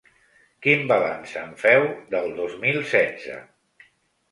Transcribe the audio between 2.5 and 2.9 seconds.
mil